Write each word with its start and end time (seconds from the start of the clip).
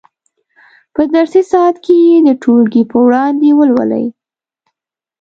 په 0.93 1.01
درسي 1.15 1.41
ساعت 1.51 1.75
کې 1.85 1.95
یې 2.07 2.17
د 2.27 2.29
ټولګي 2.41 2.83
په 2.91 2.97
وړاندې 3.05 3.47
ولولئ. 3.59 4.05